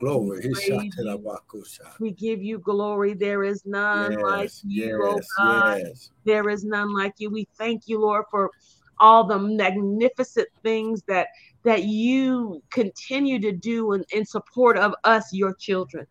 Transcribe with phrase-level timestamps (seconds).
[0.00, 0.40] glory.
[0.48, 0.68] We praise
[0.98, 1.26] you.
[2.00, 3.14] We give you glory.
[3.14, 5.78] There is none Yes, like you, oh God.
[5.78, 6.10] yes.
[6.24, 7.30] There is none like you.
[7.30, 8.50] We thank you, Lord, for
[8.98, 11.28] all the magnificent things that
[11.64, 16.06] that you continue to do in, in support of us, your children.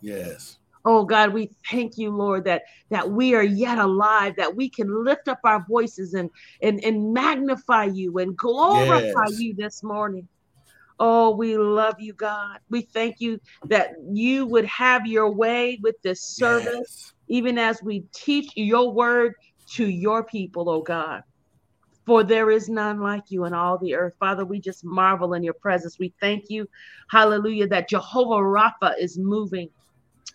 [0.00, 0.58] Yes.
[0.86, 5.04] Oh God, we thank you, Lord, that that we are yet alive, that we can
[5.04, 6.28] lift up our voices and
[6.62, 9.40] and, and magnify you and glorify Yes.
[9.40, 10.28] you this morning.
[11.00, 12.58] Oh, we love you, God.
[12.70, 17.12] We thank you that you would have your way with this service, Yes.
[17.28, 19.34] even as we teach your word
[19.72, 21.22] to your people, oh God.
[22.06, 24.12] For there is none like you in all the earth.
[24.20, 25.98] Father, we just marvel in your presence.
[25.98, 26.68] We thank you,
[27.10, 29.70] hallelujah, that Jehovah Rapha is moving.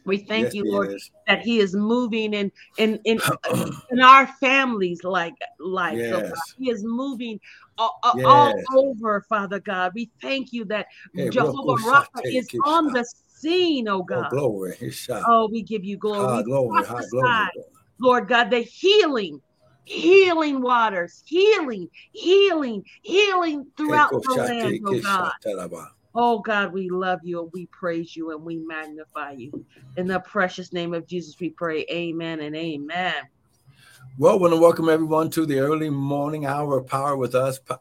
[0.06, 0.98] We thank Yes, you, Lord,
[1.28, 3.20] that He is moving in in in
[3.92, 6.00] in our families like life.
[6.10, 7.40] So oh God, He is moving
[7.80, 9.94] all, all- all over, Father God.
[9.96, 14.30] We thank you that Hey, Jehovah Rapha is on the scene, oh Oh, God.
[14.30, 14.76] glory.
[15.28, 16.38] Oh, we give you glory.
[16.38, 16.84] We glory.
[17.10, 17.50] Glory.
[18.02, 19.42] Lord God, the healing,
[19.86, 25.32] healing waters, healing, healing, healing throughout the land, oh God.
[26.16, 29.66] Oh God, we love you and we praise you and we magnify you.
[29.98, 31.86] In the precious name of Jesus, we pray.
[31.92, 33.14] Amen and amen.
[34.20, 37.58] Well, I want to welcome everyone to the early morning hour of power with us,
[37.58, 37.80] Pa-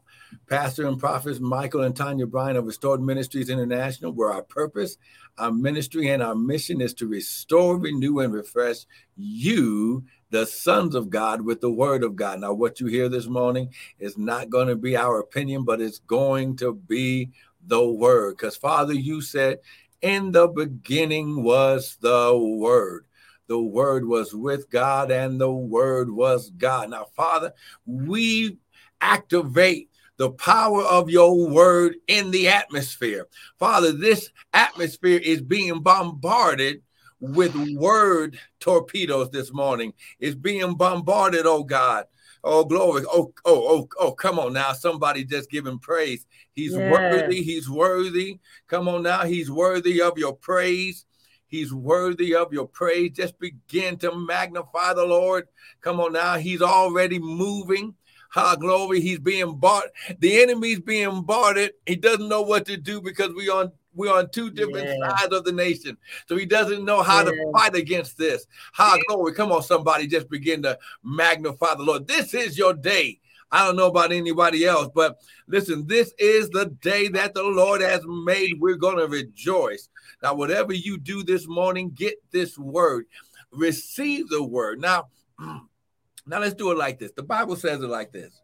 [0.48, 4.98] Pastor and Prophets Michael and Tanya Bryan of Restored Ministries International, where our purpose,
[5.36, 8.84] our ministry, and our mission is to restore, renew, and refresh
[9.16, 12.40] you, the sons of God, with the word of God.
[12.40, 15.98] Now, what you hear this morning is not going to be our opinion, but it's
[15.98, 17.32] going to be
[17.66, 18.36] the word.
[18.36, 19.58] Because, Father, you said,
[20.02, 23.07] in the beginning was the word
[23.48, 26.90] the word was with God and the word was God.
[26.90, 27.52] Now, Father,
[27.86, 28.58] we
[29.00, 33.26] activate the power of your word in the atmosphere.
[33.58, 36.82] Father, this atmosphere is being bombarded
[37.20, 39.92] with word torpedoes this morning.
[40.20, 42.04] It's being bombarded, oh God.
[42.44, 43.04] Oh, glory.
[43.08, 44.72] Oh, oh, oh, oh, come on now.
[44.72, 46.24] Somebody just give him praise.
[46.52, 47.42] He's worthy.
[47.42, 48.38] He's worthy.
[48.68, 49.24] Come on now.
[49.24, 51.04] He's worthy of your praise.
[51.48, 53.12] He's worthy of your praise.
[53.14, 55.48] Just begin to magnify the Lord.
[55.80, 56.36] Come on now.
[56.36, 57.94] He's already moving.
[58.30, 59.00] Ha glory.
[59.00, 59.86] He's being bought.
[60.18, 61.72] The enemy's being boarded.
[61.86, 65.16] He doesn't know what to do because we on we're on two different Yeah.
[65.16, 65.96] sides of the nation.
[66.28, 68.46] So he doesn't know how to fight against this.
[68.74, 69.32] Ha glory.
[69.32, 70.06] Come on, somebody.
[70.06, 72.06] Just begin to magnify the Lord.
[72.06, 73.20] This is your day.
[73.50, 77.80] I don't know about anybody else, but listen, this is the day that the Lord
[77.80, 78.60] has made.
[78.60, 79.88] We're going to rejoice.
[80.22, 83.06] Now, whatever you do this morning, get this word,
[83.50, 84.80] receive the word.
[84.80, 87.12] Now, now let's do it like this.
[87.12, 88.40] The Bible says it like this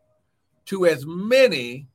[0.67, 1.87] To as many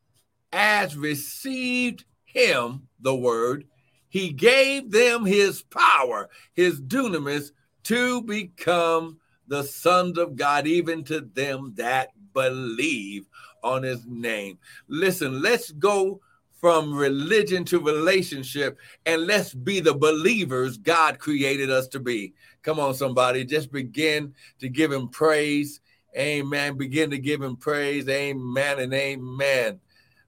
[0.52, 3.66] as received him, the word,
[4.09, 7.52] he gave them his power, his dunamis,
[7.84, 13.28] to become the sons of God, even to them that believe
[13.63, 14.57] on his name.
[14.88, 16.22] Listen, let's go
[16.59, 22.34] from religion to relationship and let's be the believers God created us to be.
[22.63, 25.79] Come on, somebody, just begin to give him praise.
[26.17, 26.78] Amen.
[26.78, 28.09] Begin to give him praise.
[28.09, 29.79] Amen and amen.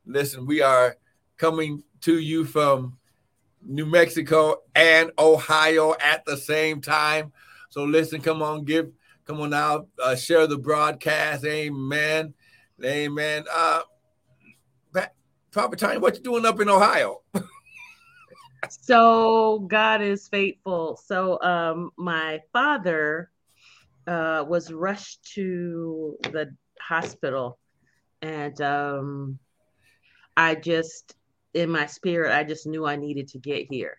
[0.06, 0.96] Listen, we are
[1.38, 2.98] coming to you from
[3.64, 7.34] New Mexico and Ohio at the same time.
[7.70, 8.92] So listen, come on, give,
[9.26, 11.46] come on now, uh, share the broadcast.
[11.46, 12.34] Amen.
[12.84, 13.46] Amen.
[13.52, 13.82] Uh,
[15.52, 17.22] Prophet Tiny, what you doing up in Ohio?
[18.70, 20.96] So God is faithful.
[21.04, 23.32] So um my father
[24.08, 27.58] uh was rushed to the hospital
[28.22, 29.40] and um
[30.38, 31.16] I just
[31.54, 33.98] in my spirit I just knew I needed to get here.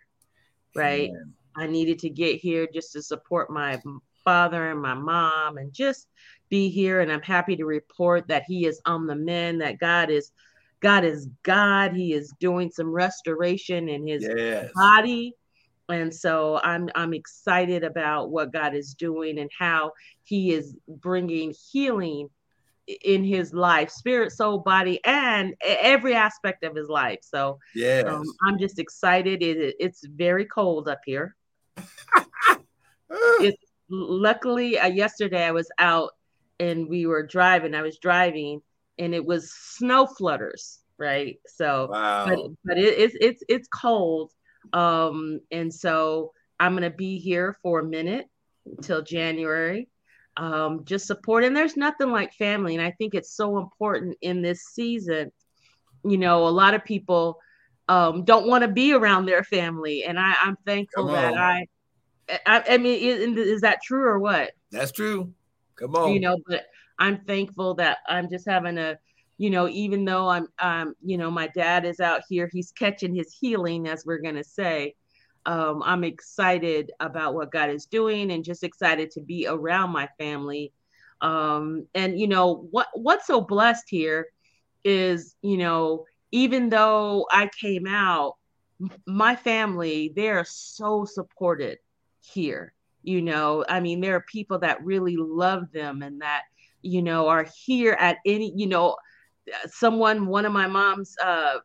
[0.77, 1.11] Right?
[1.11, 1.35] Amen.
[1.57, 3.83] I needed to get here just to support my
[4.25, 6.09] father and my mom and just
[6.49, 7.01] be here.
[7.01, 10.33] And I'm happy to report that he is on the mend, that God is
[10.81, 11.95] God is God.
[11.95, 14.71] He is doing some restoration in his Yes.
[14.75, 15.35] body.
[15.89, 19.93] And so I'm I'm excited about what God is doing and how
[20.25, 22.29] he is bringing healing
[23.05, 27.21] in his life, spirit, soul, body, and every aspect of his life.
[27.23, 28.07] So Yes.
[28.07, 29.43] um, I'm just excited.
[29.43, 31.37] It, it's very cold up here.
[33.11, 33.57] it
[33.93, 36.11] luckily uh, yesterday I was out
[36.59, 37.75] and we were driving.
[37.75, 38.63] I was driving
[38.99, 41.39] and it was snow flutters, right?
[41.47, 42.27] So, wow.
[42.27, 44.33] but but it, it's it's it's cold,
[44.73, 48.27] um, and so I'm gonna be here for a minute
[48.81, 49.89] till January.
[50.37, 54.41] Um, just support, and there's nothing like family, and I think it's so important in
[54.41, 55.31] this season.
[56.05, 57.39] You know, a lot of people
[57.89, 60.05] um, don't want to be around their family.
[60.05, 61.67] And I, I'm thankful that I,
[62.47, 64.53] I, I mean, is, is that true or what?
[64.71, 65.33] That's true.
[65.77, 66.13] Come on.
[66.13, 66.65] You know, but
[66.99, 68.99] I'm thankful that I'm just having a,
[69.39, 73.15] you know, even though I'm, um, you know, my dad is out here, he's catching
[73.15, 74.95] his healing, as we're gonna say.
[75.45, 80.09] Um, I'm excited about what God is doing, and just excited to be around my
[80.19, 80.73] family.
[81.21, 82.89] Um, and you know what?
[82.95, 84.29] What's so blessed here
[84.85, 88.37] is, you know, even though I came out,
[89.07, 91.79] my family they are so supported
[92.23, 92.73] here.
[93.03, 96.43] You know, I mean, there are people that really love them and that
[96.83, 98.97] you know are here at any, you know
[99.67, 101.59] someone, one of my mom's uh,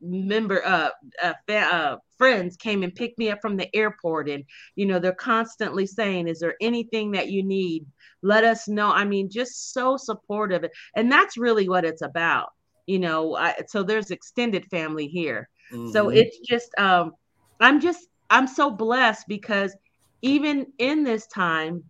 [0.00, 0.90] member uh,
[1.22, 4.44] uh, fa- uh, friends came and picked me up from the airport, and
[4.76, 7.86] you know they're constantly saying, "Is there anything that you need?
[8.22, 10.64] Let us know." I mean, just so supportive,
[10.96, 12.50] and that's really what it's about.
[12.86, 15.92] You know, I, so there's extended family here, mm-hmm.
[15.92, 17.12] so it's just um,
[17.60, 19.74] I'm just I'm so blessed because
[20.22, 21.84] even in this time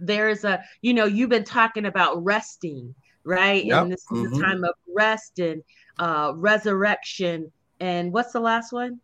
[0.00, 2.94] there's a you know you've been talking about resting
[3.24, 3.64] right?
[3.64, 3.82] Yep.
[3.82, 4.34] And this is mm-hmm.
[4.34, 5.62] the time of rest and
[5.98, 7.50] uh, resurrection.
[7.80, 9.00] And what's the last one?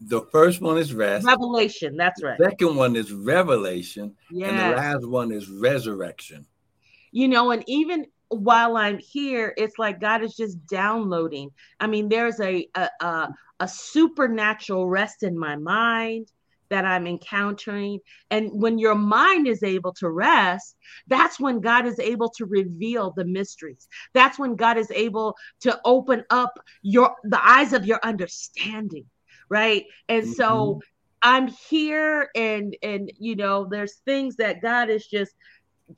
[0.00, 1.26] The first one is rest.
[1.26, 1.96] Revelation.
[1.96, 2.38] That's right.
[2.38, 4.16] The second one is revelation.
[4.30, 4.50] Yes.
[4.50, 6.46] And the last one is resurrection.
[7.12, 11.50] You know, and even while I'm here, it's like God is just downloading.
[11.78, 16.32] I mean, there's a a, a, a supernatural rest in my mind
[16.70, 18.00] that I'm encountering.
[18.30, 20.76] And when your mind is able to rest,
[21.06, 23.88] that's when God is able to reveal the mysteries.
[24.14, 29.06] That's when God is able to open up your the eyes of your understanding,
[29.48, 29.84] right?
[30.08, 30.32] And mm-hmm.
[30.32, 30.80] so
[31.22, 35.34] I'm here and and you know there's things that God is just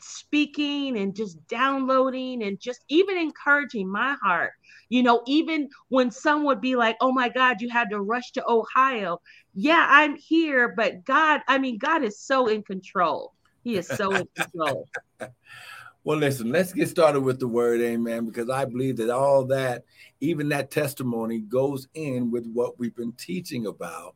[0.01, 4.53] speaking and just downloading and just even encouraging my heart.
[4.89, 8.33] You know, even when some would be like, oh my God, you had to rush
[8.33, 9.21] to Ohio.
[9.55, 13.35] Yeah, I'm here, but God, I mean, God is so in control.
[13.65, 14.89] He is so in control.
[16.05, 19.85] well, listen, let's get started with the word, amen, because I believe that all that,
[20.21, 24.15] even that testimony, goes in with what we've been teaching about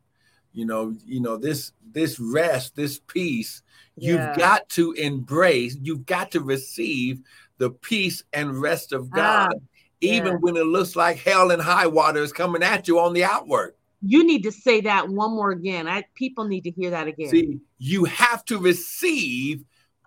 [0.53, 3.61] you know you know this this rest this peace
[3.95, 4.11] yeah.
[4.11, 7.21] you've got to embrace you've got to receive
[7.57, 9.59] the peace and rest of ah, god ah,
[10.01, 10.37] even yeah.
[10.39, 13.73] when it looks like hell and high water is coming at you on the outward
[14.01, 17.29] you need to say that one more again i people need to hear that again
[17.29, 19.63] see you have to receive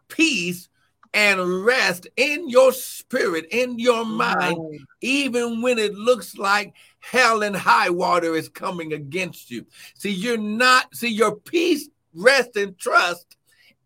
[0.08, 0.69] peace
[1.16, 4.81] and rest in your spirit, in your mind, right.
[5.00, 6.75] even when it looks like
[7.11, 9.64] hell and high water is coming against you.
[9.94, 13.37] See, you're not, see, your peace, rest, and trust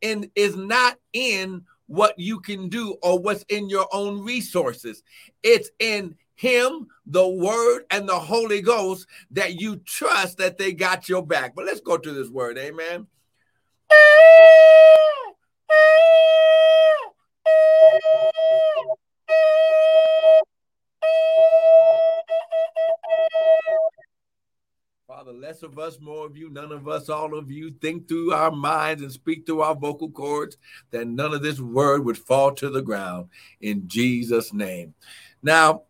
[0.00, 5.02] in is not in what you can do or what's in your own resources.
[5.42, 11.08] It's in him, the word, and the Holy Ghost that you trust that they got
[11.08, 11.54] your back.
[11.54, 12.56] But let's go to this word.
[12.56, 13.06] Amen.
[25.60, 28.50] Less of us, more of you, none of us, all of you, think through our
[28.50, 30.56] minds and speak through our vocal cords
[30.90, 33.28] that none of this word would fall to the ground
[33.60, 34.94] in Jesus' name.
[35.42, 35.82] Now,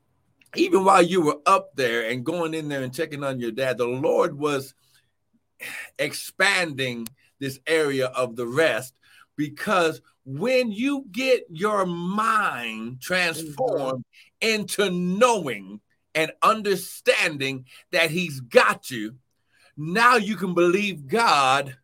[0.56, 3.78] even while you were up there and going in there and checking on your dad,
[3.78, 4.74] the Lord was
[5.98, 7.06] expanding
[7.38, 8.94] this area of the rest
[9.36, 14.04] because when you get your mind transformed
[14.40, 15.80] into knowing
[16.14, 19.14] and understanding that he's got you,
[19.80, 21.76] now you can believe God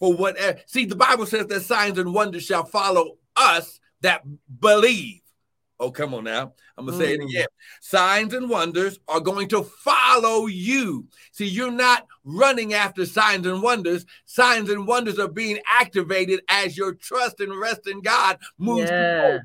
[0.00, 0.58] for whatever.
[0.66, 4.22] See, the Bible says that signs and wonders shall follow us that
[4.60, 5.20] believe.
[5.80, 6.54] Oh, come on now.
[6.76, 7.28] I'm going to say it mm.
[7.28, 7.46] again.
[7.80, 11.06] Signs and wonders are going to follow you.
[11.30, 14.04] See, you're not running after signs and wonders.
[14.24, 19.22] Signs and wonders are being activated as your trust and rest in God moves yeah.
[19.22, 19.42] forward.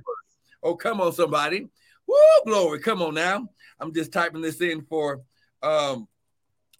[0.63, 1.67] Oh, come on, somebody.
[2.07, 2.79] Woo, glory.
[2.79, 3.47] Come on now.
[3.79, 5.21] I'm just typing this in for
[5.61, 6.07] um,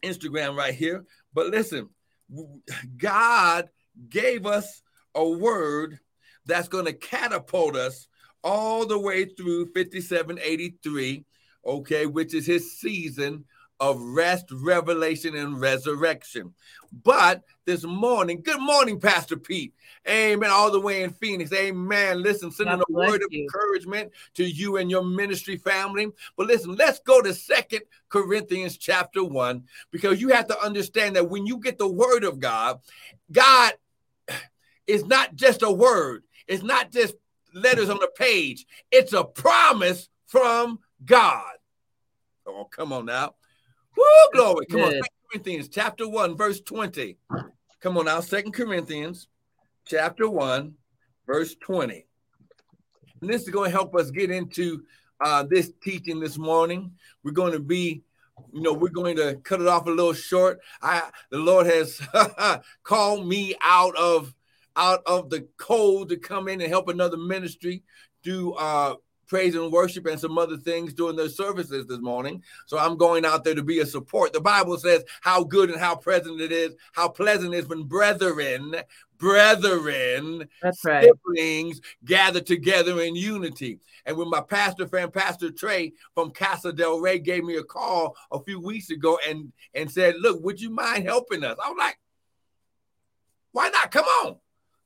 [0.03, 1.05] Instagram right here.
[1.33, 1.89] But listen,
[2.97, 3.69] God
[4.09, 4.81] gave us
[5.15, 5.99] a word
[6.45, 8.07] that's going to catapult us
[8.43, 11.25] all the way through 5783,
[11.65, 13.45] okay, which is his season
[13.79, 16.53] of rest, revelation, and resurrection.
[17.03, 19.73] But this morning, good morning, Pastor Pete.
[20.07, 20.49] Amen.
[20.49, 21.51] All the way in Phoenix.
[21.53, 22.21] Amen.
[22.21, 23.27] Listen, sending a word you.
[23.27, 26.07] of encouragement to you and your ministry family.
[26.37, 31.29] But listen, let's go to Second Corinthians chapter 1, because you have to understand that
[31.29, 32.79] when you get the word of God,
[33.31, 33.73] God
[34.85, 37.15] is not just a word, it's not just
[37.53, 38.65] letters on a page.
[38.91, 41.53] It's a promise from God.
[42.45, 43.35] Oh, come on now.
[43.95, 44.65] Woo, glory.
[44.65, 44.93] Come on,
[45.31, 47.17] Corinthians chapter 1, verse 20.
[47.81, 49.27] Come on now, Second Corinthians
[49.85, 50.73] chapter 1,
[51.27, 52.05] verse 20.
[53.21, 54.83] And this is going to help us get into
[55.23, 56.91] uh, this teaching this morning.
[57.23, 58.03] We're going to be,
[58.51, 60.59] you know, we're going to cut it off a little short.
[60.81, 62.01] I the Lord has
[62.83, 64.33] called me out of
[64.75, 67.83] out of the cold to come in and help another ministry
[68.23, 68.95] do uh
[69.33, 72.43] praise and worship and some other things during their services this morning.
[72.67, 74.31] So I'm going out there to be a support.
[74.31, 77.81] The Bible says how good and how present it is, how pleasant it is when
[77.81, 78.75] brethren,
[79.17, 81.09] brethren, That's right.
[81.09, 83.79] siblings gather together in unity.
[84.05, 88.15] And when my pastor friend, Pastor Trey from Casa del Rey, gave me a call
[88.31, 91.57] a few weeks ago and, and said, Look, would you mind helping us?
[91.57, 91.97] I was like,
[93.51, 93.89] Why not?
[93.89, 94.35] Come on.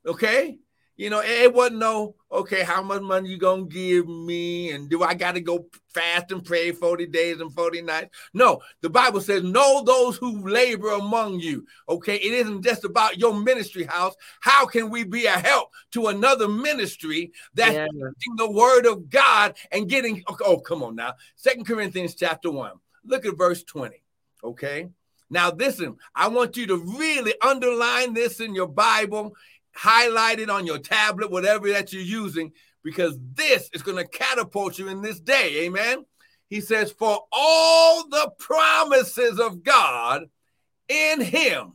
[0.05, 0.59] Okay.
[0.97, 4.71] You know, it wasn't no, okay, how much money you gonna give me?
[4.71, 8.17] And do I gotta go fast and pray 40 days and 40 nights?
[8.33, 11.67] No, the Bible says, know those who labor among you.
[11.87, 14.15] Okay, it isn't just about your ministry house.
[14.39, 17.85] How can we be a help to another ministry that's yeah.
[18.37, 21.13] the word of God and getting oh, come on now.
[21.35, 22.73] Second Corinthians chapter one.
[23.05, 24.01] Look at verse 20.
[24.43, 24.89] Okay.
[25.29, 29.35] Now, listen, I want you to really underline this in your Bible
[29.77, 32.51] highlight it on your tablet, whatever that you're using,
[32.83, 35.65] because this is going to catapult you in this day.
[35.65, 36.05] Amen.
[36.49, 40.23] He says, For all the promises of God
[40.89, 41.73] in him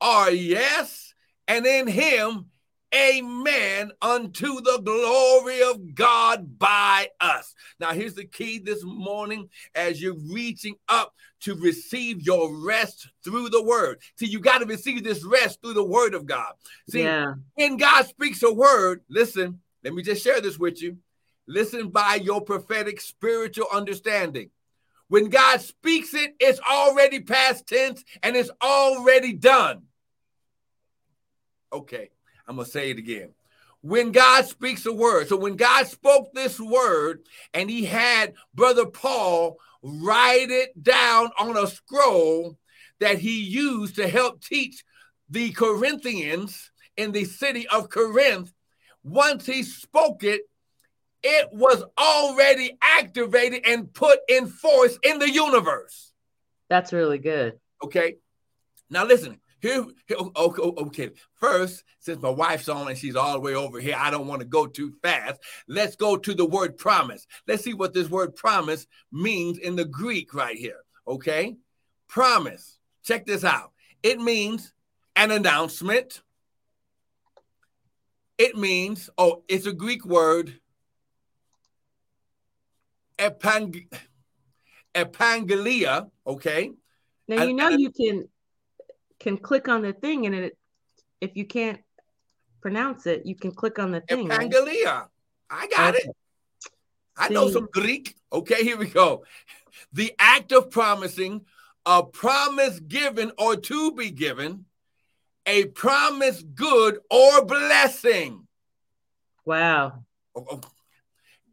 [0.00, 1.14] are yes,
[1.46, 2.46] and in him
[2.94, 7.54] Amen unto the glory of God by us.
[7.80, 13.48] Now, here's the key this morning as you're reaching up to receive your rest through
[13.48, 14.00] the word.
[14.16, 16.52] See, you got to receive this rest through the word of God.
[16.90, 17.34] See, yeah.
[17.54, 20.98] when God speaks a word, listen, let me just share this with you.
[21.48, 24.50] Listen by your prophetic spiritual understanding.
[25.08, 29.82] When God speaks it, it's already past tense and it's already done.
[31.72, 32.11] Okay.
[32.46, 33.30] I'm going to say it again.
[33.80, 37.20] When God speaks a word, so when God spoke this word
[37.52, 42.56] and he had Brother Paul write it down on a scroll
[43.00, 44.84] that he used to help teach
[45.28, 48.52] the Corinthians in the city of Corinth,
[49.02, 50.42] once he spoke it,
[51.24, 56.12] it was already activated and put in force in the universe.
[56.68, 57.58] That's really good.
[57.82, 58.16] Okay.
[58.90, 63.40] Now listen, here, here okay, okay, first, since my wife's on and she's all the
[63.40, 65.40] way over here, I don't want to go too fast.
[65.68, 67.26] Let's go to the word promise.
[67.46, 70.80] Let's see what this word promise means in the Greek right here.
[71.06, 71.56] Okay,
[72.08, 72.78] promise.
[73.04, 73.70] Check this out.
[74.02, 74.74] It means
[75.14, 76.22] an announcement.
[78.36, 80.58] It means, oh, it's a Greek word,
[83.16, 83.86] epang-
[84.92, 86.72] epangelia, okay?
[87.28, 88.28] Now you know you can
[89.22, 90.58] can click on the thing and it
[91.20, 91.80] if you can't
[92.60, 94.28] pronounce it, you can click on the thing.
[94.28, 94.84] Evangelia.
[94.84, 95.06] Right?
[95.50, 96.08] I got okay.
[96.08, 96.16] it.
[97.16, 98.16] I know some Greek.
[98.32, 99.24] Okay, here we go.
[99.92, 101.42] The act of promising,
[101.86, 104.64] a promise given or to be given,
[105.46, 108.46] a promise good or blessing.
[109.44, 110.04] Wow.
[110.34, 110.60] Oh, oh.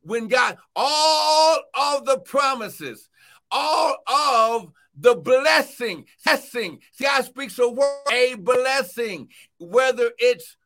[0.02, 3.10] When God, all of the promises,
[3.52, 6.80] all of the blessing, blessing.
[6.92, 10.58] See, I speak a word, a blessing, whether it's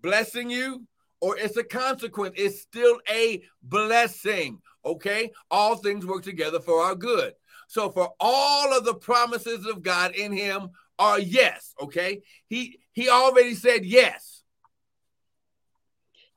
[0.00, 0.86] blessing you
[1.20, 4.60] or it's a consequence, it's still a blessing.
[4.84, 7.34] Okay, all things work together for our good.
[7.68, 11.74] So, for all of the promises of God in Him are yes.
[11.80, 14.42] Okay, He He already said yes.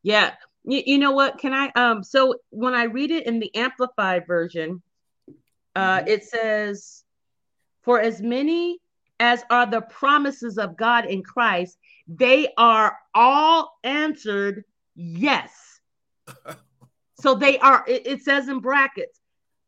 [0.03, 0.33] Yeah,
[0.63, 1.39] you, you know what?
[1.39, 1.71] Can I?
[1.75, 4.83] Um, so when I read it in the Amplified version,
[5.75, 6.07] uh, mm-hmm.
[6.07, 7.04] it says
[7.85, 8.79] for as many
[9.19, 11.77] as are the promises of God in Christ,
[12.07, 14.65] they are all answered
[14.95, 15.79] yes.
[17.21, 19.21] so they are, it, it, says in brackets.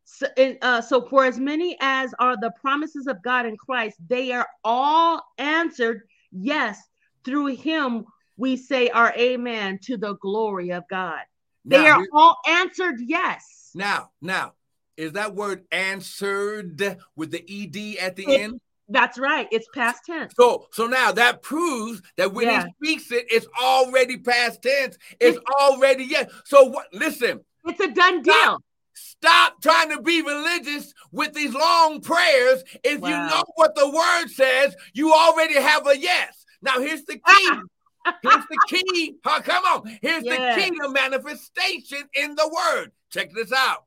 [0.04, 0.28] So,
[0.62, 4.48] uh, so for as many as are the promises of God in Christ, they are
[4.64, 6.82] all answered yes.
[7.24, 8.06] Through him,
[8.38, 11.22] we say our amen to the glory of God.
[11.66, 13.72] Now, they are all answered yes.
[13.76, 14.54] Now, now,
[14.98, 18.62] is that word answered with the ed at the it, end?
[18.90, 19.48] That's right.
[19.52, 20.34] It's past tense.
[20.38, 22.66] So so now that proves that when yeah.
[22.80, 24.98] he speaks it, it's already past tense.
[25.20, 26.32] It's, it's already yes.
[26.46, 27.42] So what listen.
[27.66, 28.34] It's a done deal.
[28.34, 28.62] Stop,
[28.94, 32.64] stop trying to be religious with these long prayers.
[32.84, 33.10] If wow.
[33.10, 36.46] you know what the word says, you already have a yes.
[36.62, 37.22] Now here's the key.
[37.26, 37.62] Ah.
[38.24, 39.18] Here's the key.
[39.26, 39.98] Oh, come on.
[40.02, 40.56] Here's yes.
[40.56, 42.94] the key to manifestation in the word.
[43.10, 43.84] Check this out.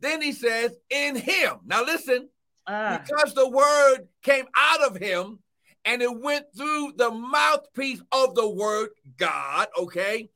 [0.00, 1.58] Then he says, in him.
[1.66, 2.28] Now listen.
[2.70, 3.00] Ah.
[3.02, 5.38] because the word came out of him
[5.86, 10.28] and it went through the mouthpiece of the word God, okay?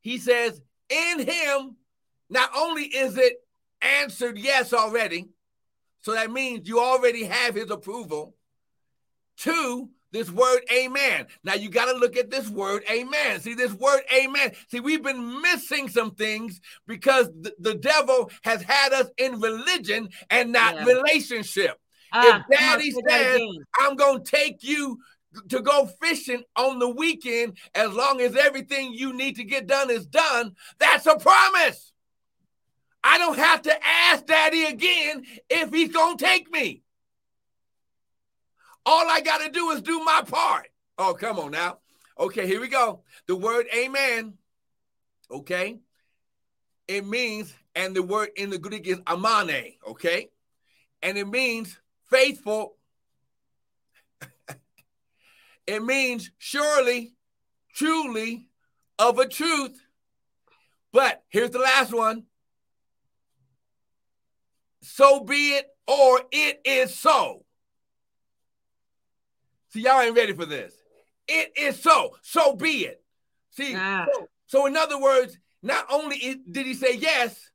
[0.00, 1.76] He says, in him,
[2.30, 3.34] not only is it
[3.82, 5.28] answered yes already,
[6.00, 8.34] so that means you already have his approval.
[9.36, 11.26] Two, this word amen.
[11.44, 13.40] Now you got to look at this word amen.
[13.40, 14.52] See, this word amen.
[14.68, 20.08] See, we've been missing some things because the, the devil has had us in religion
[20.30, 20.84] and not Yeah.
[20.84, 21.76] relationship.
[22.12, 23.40] Ah, if daddy says.
[23.78, 24.98] I'm going to take you
[25.48, 29.90] to go fishing on the weekend as long as everything you need to get done
[29.90, 31.92] is done, that's a promise.
[33.02, 36.82] I don't have to ask daddy again if he's going to take me.
[38.86, 40.68] All I got to do is do my part.
[40.98, 41.78] Oh, come on now.
[42.18, 43.02] Okay, here we go.
[43.26, 44.34] The word amen.
[45.30, 45.78] Okay.
[46.88, 49.76] It means, and the word in the Greek is amane.
[49.86, 50.28] Okay.
[51.02, 51.78] And it means
[52.10, 52.76] faithful.
[55.66, 57.14] it means surely,
[57.74, 58.48] truly,
[58.98, 59.80] of a truth.
[60.92, 62.24] But here's the last one.
[64.82, 67.44] So be it, or it is so.
[69.72, 70.74] See, y'all ain't ready for this.
[71.28, 72.16] It is so.
[72.22, 73.02] So be it.
[73.50, 74.06] See, Ah.
[74.12, 77.50] so, so in other words, not only did he say yes,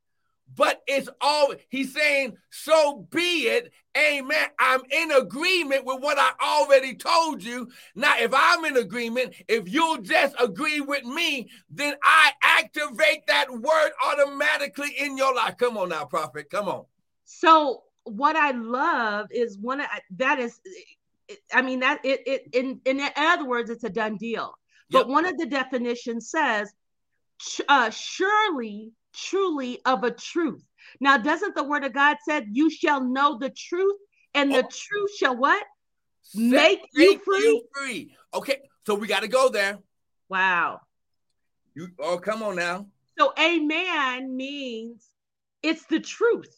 [0.54, 3.72] but it's all he's saying, so be it.
[3.98, 4.46] Amen.
[4.58, 7.68] I'm in agreement with what I already told you.
[7.94, 13.50] Now, if I'm in agreement, if you'll just agree with me, then I activate that
[13.50, 15.56] word automatically in your life.
[15.58, 16.48] Come on now, prophet.
[16.48, 16.84] Come on.
[17.24, 20.60] So what I love is one of that is,
[21.52, 24.54] I mean that it it in in other words, it's a done deal.
[24.90, 25.08] But Yep.
[25.08, 26.72] one of the definitions says,
[27.68, 30.64] uh, surely, truly of a truth.
[31.00, 33.96] Now, doesn't the word of God said, "You shall know the truth,
[34.34, 34.68] and the Oh.
[34.70, 35.64] truth shall what?"
[36.22, 38.16] Set- Make you make you free.
[38.34, 39.78] Okay, so we got to go there.
[40.28, 40.80] Wow.
[41.74, 42.88] You oh, come on now.
[43.18, 45.08] So, amen means
[45.62, 46.54] it's the truth.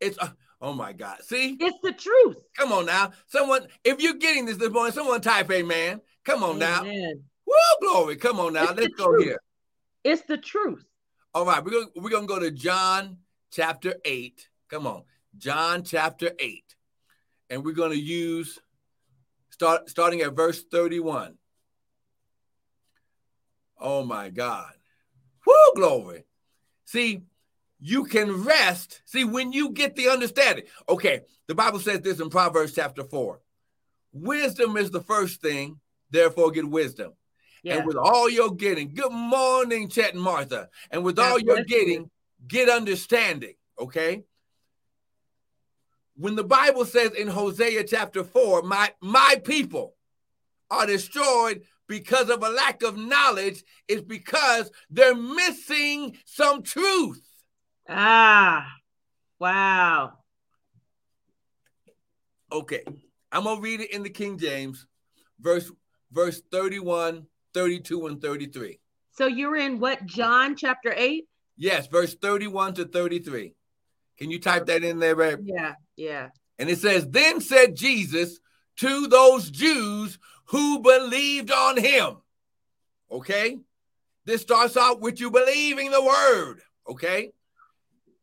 [0.00, 0.28] It's uh,
[0.60, 1.18] oh my God.
[1.22, 2.36] See, It's the truth.
[2.56, 3.12] come on now.
[3.26, 6.00] Someone, if you're getting this this morning, someone type a man.
[6.24, 6.80] Come on now.
[6.82, 7.22] Amen.
[7.46, 8.16] Woo, glory.
[8.16, 8.70] Come on now.
[8.70, 9.24] It's Let's go truth.
[9.24, 9.38] here.
[10.04, 10.84] It's the truth.
[11.34, 13.18] All right, we're gonna we're gonna go to John
[13.50, 14.48] chapter eight.
[14.70, 15.02] Come on,
[15.36, 16.74] John chapter eight,
[17.50, 18.58] and we're gonna use
[19.50, 21.36] start starting at verse thirty-one.
[23.78, 24.72] Oh my God,
[25.46, 26.24] whoo, glory!
[26.86, 27.20] See,
[27.78, 29.02] you can rest.
[29.04, 30.64] See, when you get the understanding.
[30.88, 33.40] Okay, the Bible says this in Proverbs chapter four:
[34.12, 35.80] wisdom is the first thing.
[36.10, 37.12] Therefore, get wisdom.
[37.62, 37.78] Yeah.
[37.78, 40.68] And with all you're getting, good morning, Chet and Martha.
[40.90, 42.10] And with God all you're getting,
[42.46, 43.54] get understanding.
[43.78, 44.22] Okay.
[46.14, 49.96] When the Bible says in Hosea chapter 4, my my people
[50.70, 57.25] are destroyed because of a lack of knowledge, it's because they're missing some truth.
[57.88, 58.66] Ah,
[59.38, 60.12] wow.
[62.52, 62.82] Okay.
[63.32, 64.86] I'm gonna read it in the King James,
[65.40, 65.70] verse
[66.12, 68.80] verse 31, 32, and 33.
[69.12, 71.24] So you're in what, John chapter 8?
[71.56, 73.54] Yes, verse 31 to 33.
[74.18, 75.40] Can you type that in there, babe?
[75.44, 76.28] Yeah, yeah.
[76.58, 78.38] And it says, Then said Jesus
[78.76, 82.16] to those Jews who believed on him.
[83.10, 83.58] Okay?
[84.24, 86.60] This starts out with you believing the word.
[86.88, 87.30] Okay?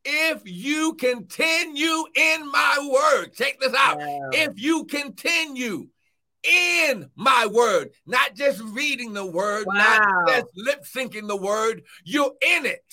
[0.05, 3.97] If you continue in my word, check this out.
[3.97, 4.29] Wow.
[4.33, 5.87] If you continue
[6.43, 9.73] in my word, not just reading the word, Wow.
[9.75, 12.83] not just lip syncing the word, you're in it.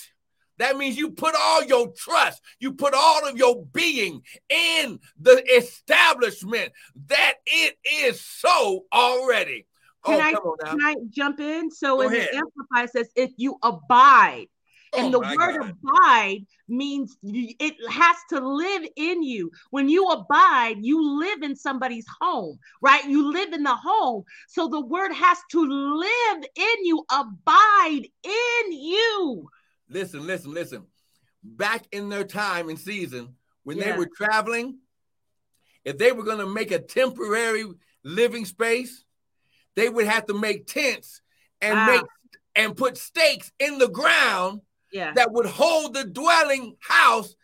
[0.59, 5.42] That means you put all your trust, you put all of your being in the
[5.57, 6.73] establishment
[7.07, 9.66] that it is so already.
[10.05, 10.70] Can oh, I- come on now.
[10.70, 11.70] Can I jump in?
[11.70, 12.29] So Go in ahead.
[12.33, 14.46] the Amplify it says, if you abide,
[14.92, 15.74] Oh, and the word God.
[15.85, 19.50] abide means it has to live in you.
[19.70, 23.05] When you abide, you live in somebody's home, right?
[23.05, 24.24] You live in the home.
[24.48, 29.48] So the word has to live in you, abide in you.
[29.88, 30.87] Listen, listen, listen.
[31.42, 34.79] Back in their time and season, when they were traveling,
[35.85, 37.64] if they were going to make a temporary
[38.03, 39.05] living space,
[39.76, 41.22] they would have to make tents
[41.61, 41.87] and Wow.
[41.87, 42.03] make
[42.57, 44.61] and put stakes in the ground
[44.92, 45.12] Yeah.
[45.14, 47.35] that would hold the dwelling house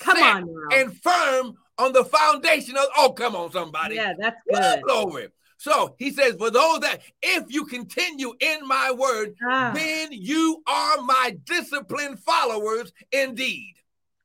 [0.00, 0.76] Come on now.
[0.78, 4.82] and firm on the foundation of oh come on somebody yeah, that's good.
[4.82, 10.08] glory so he says for those that if you continue in my word Ah, then
[10.10, 13.74] you are my disciplined followers indeed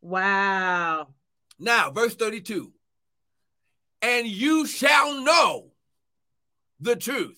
[0.01, 1.07] wow.
[1.59, 2.71] Now, verse 32
[4.01, 5.71] and you shall know
[6.79, 7.37] the truth.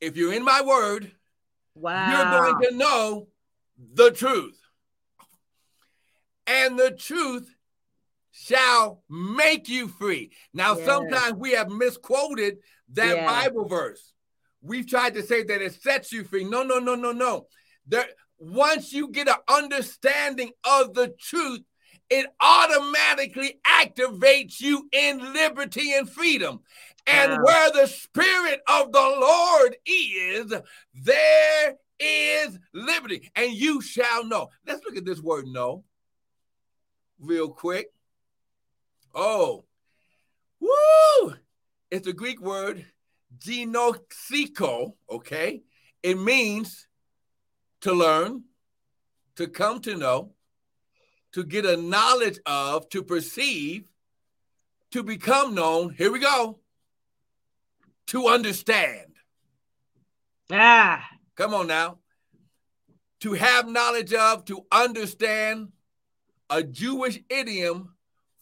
[0.00, 1.12] If you're in my word,
[1.74, 2.10] wow.
[2.10, 3.28] you're going to know
[3.94, 4.58] the truth.
[6.46, 7.48] And the truth
[8.32, 10.32] shall make you free.
[10.52, 10.86] Now, yes.
[10.86, 12.58] sometimes we have misquoted
[12.94, 13.26] that yeah.
[13.26, 14.12] Bible verse.
[14.62, 16.44] We've tried to say that it sets you free.
[16.44, 17.46] No, no, no, no, no.
[17.86, 18.06] There,
[18.38, 21.60] once you get an understanding of the truth,
[22.08, 26.60] it automatically activates you in liberty and freedom.
[27.12, 27.38] And wow.
[27.42, 30.52] where the Spirit of the Lord is,
[30.94, 33.30] there is liberty.
[33.34, 34.50] And you shall know.
[34.66, 35.84] Let's look at this word know
[37.18, 37.88] real quick.
[39.14, 39.64] Oh,
[40.60, 41.34] woo!
[41.90, 42.86] It's a Greek word,
[43.38, 45.62] genoxiko, okay?
[46.02, 46.86] It means
[47.80, 48.44] to learn,
[49.36, 50.32] to come to know,
[51.32, 53.88] to get a knowledge of, to perceive,
[54.92, 55.94] to become known.
[55.94, 56.58] Here we go.
[58.10, 59.06] To understand.
[60.50, 61.08] Ah.
[61.36, 61.98] Come on now.
[63.20, 65.68] To have knowledge of, to understand
[66.48, 67.94] a Jewish idiom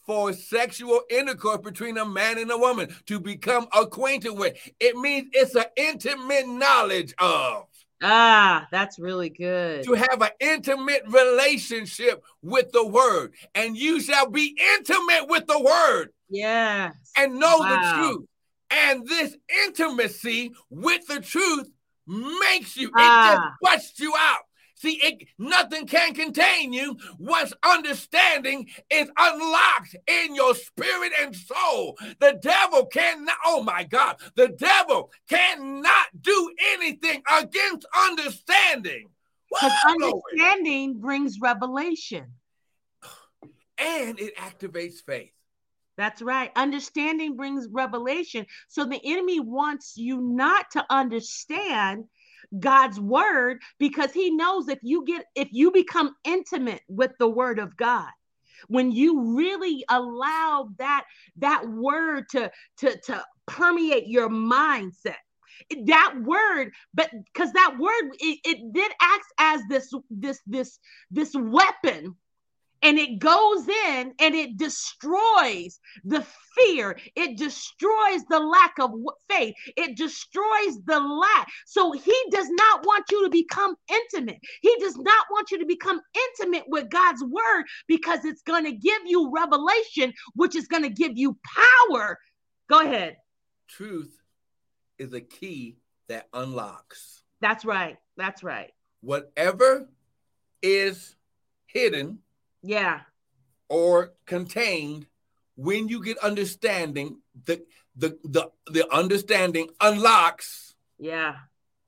[0.06, 4.56] for sexual intercourse between a man and a woman, to become acquainted with.
[4.80, 7.66] It means it's an intimate knowledge of.
[8.02, 9.84] Ah, that's really good.
[9.84, 15.60] To have an intimate relationship with the word, and you shall be intimate with the
[15.60, 16.08] word.
[16.30, 16.94] Yes.
[17.14, 17.68] And know wow.
[17.68, 18.28] the truth.
[18.70, 21.70] And this intimacy with the truth
[22.06, 23.32] makes you, ah.
[23.32, 24.40] it just busts you out.
[24.78, 31.98] See, it, nothing can contain you once understanding is unlocked in your spirit and soul.
[32.20, 39.08] The devil cannot, oh my God, the devil cannot do anything against understanding.
[39.50, 42.26] Because understanding brings revelation.
[43.78, 45.32] And it activates faith.
[45.98, 46.52] That's right.
[46.56, 48.46] Understanding brings revelation.
[48.68, 52.06] So the enemy wants you not to understand
[52.60, 57.60] God's word because he knows if you get if you become intimate with the word
[57.60, 58.10] of God
[58.68, 61.04] when you really allow that
[61.38, 65.16] that word to to to permeate your mindset
[65.86, 70.78] that word but because that word it, it did act as this this this
[71.12, 72.16] this weapon
[72.82, 76.24] and it goes in and it destroys the
[76.56, 76.98] fear.
[77.14, 78.92] It destroys the lack of
[79.30, 79.54] faith.
[79.76, 81.48] It destroys the lack.
[81.66, 84.38] So he does not want you to become intimate.
[84.62, 86.00] He does not want you to become
[86.40, 90.90] intimate with god's word because it's going to give you revelation which is going to
[90.90, 91.36] give you
[91.88, 92.18] power.
[92.68, 93.16] Go ahead.
[93.68, 94.16] Truth
[94.98, 97.22] is a key that unlocks.
[97.40, 97.96] That's right.
[98.16, 98.72] That's right.
[99.00, 99.88] Whatever
[100.62, 101.14] is
[101.66, 102.18] hidden
[102.68, 103.00] yeah.
[103.70, 105.06] Or contained
[105.56, 107.64] when you get understanding, the
[107.96, 110.74] the the the understanding unlocks.
[110.98, 111.36] Yeah.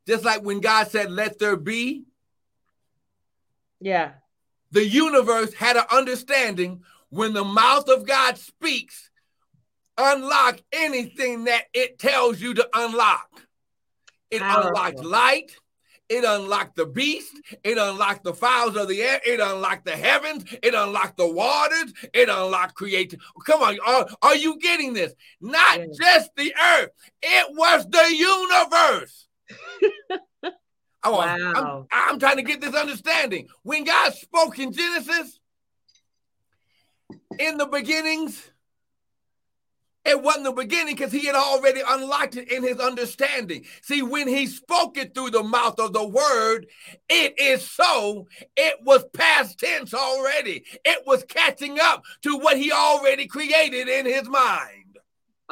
[0.06, 2.04] Just like when God said, "Let there be."
[3.80, 4.12] Yeah.
[4.72, 9.10] The universe had an understanding when the mouth of God speaks,
[9.98, 13.28] unlock anything that it tells you to unlock.
[14.30, 14.68] It Powerful.
[14.68, 15.52] unlocks light,
[16.10, 17.40] it unlocked the beast.
[17.62, 19.20] It unlocked the fowls of the air.
[19.24, 20.44] It unlocked the heavens.
[20.60, 21.92] It unlocked the waters.
[22.12, 23.20] It unlocked creation.
[23.46, 25.14] Come on, are, are you getting this?
[25.40, 25.86] Not yeah.
[25.98, 26.90] just the earth.
[27.22, 29.28] It was the universe.
[31.04, 31.86] oh, wow.
[31.92, 33.46] I'm, I'm trying to get this understanding.
[33.62, 35.38] When God spoke in Genesis,
[37.38, 38.50] in the beginnings,
[40.04, 43.64] it wasn't the beginning because he had already unlocked it in his understanding.
[43.82, 46.66] See, when he spoke it through the mouth of the word,
[47.08, 48.26] it is so.
[48.56, 50.64] It was past tense already.
[50.84, 54.89] It was catching up to what he already created in his mind.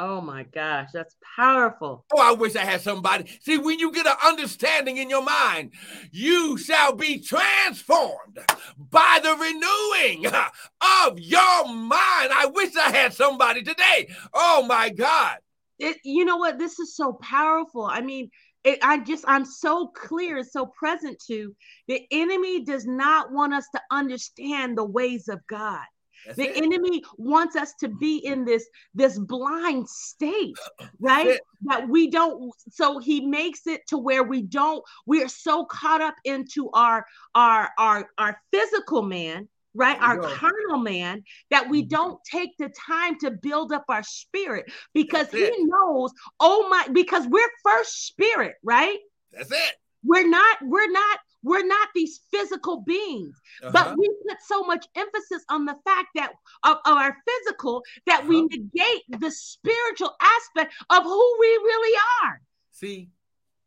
[0.01, 2.05] Oh my gosh, that's powerful.
[2.13, 3.29] Oh, I wish I had somebody.
[3.43, 5.73] See, when you get an understanding in your mind,
[6.13, 8.39] you shall be transformed
[8.79, 12.31] by the renewing of your mind.
[12.33, 14.09] I wish I had somebody today.
[14.33, 15.39] Oh my God.
[15.81, 16.61] It, you know what?
[16.61, 17.85] This is so powerful.
[17.85, 18.31] I mean,
[18.63, 21.57] it, I just, I'm so clear, so present to
[21.89, 25.85] the enemy does not want us to understand the ways of God.
[26.29, 26.63] That's the it.
[26.63, 30.59] enemy wants us to be in this this blind state,
[31.01, 31.41] right?
[31.63, 36.03] That we don't so he makes it to where we don't we are so caught
[36.03, 39.99] up into our our our our physical man, right?
[40.01, 41.89] Our carnal man that we mm-hmm.
[41.89, 45.67] don't take the time to build up our spirit because That's he it.
[45.67, 48.99] knows, oh my, because we're first spirit, right?
[49.33, 49.75] That's it.
[50.05, 53.41] We're not, we're not, we're not these physical beings.
[53.63, 53.71] Uh-huh.
[53.73, 56.33] But we put so much emphasis on the fact that
[56.65, 58.49] of, of our physical that we Uh-huh.
[58.51, 62.41] negate the spiritual aspect of who we really are.
[62.73, 63.11] See,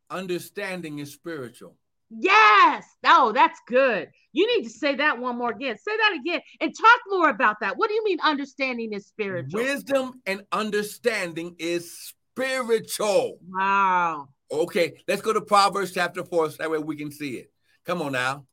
[0.10, 1.78] understanding is spiritual.
[2.10, 2.86] Yes.
[3.06, 4.10] Oh, that's good.
[4.34, 5.78] You need to say that one more again.
[5.78, 7.78] Say that again and talk more about that.
[7.78, 9.62] What do you mean understanding is spiritual?
[9.62, 13.40] Wisdom and understanding is spiritual.
[13.48, 14.28] Wow.
[14.52, 17.52] Okay, let's go to Proverbs chapter 4 so that way we can see it.
[17.86, 18.46] Come on now.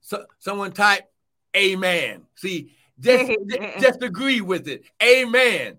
[0.00, 1.10] So, someone type
[1.56, 2.22] amen.
[2.36, 3.32] See, just,
[3.80, 4.84] just agree with it.
[5.02, 5.78] Amen.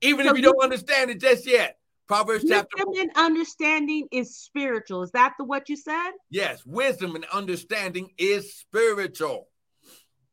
[0.00, 1.78] Even So if you don't understand it just yet.
[2.06, 5.02] Proverbs chapter Wisdom and understanding is spiritual.
[5.02, 6.12] Is that the what you said?
[6.30, 9.48] Yes, wisdom and understanding is spiritual.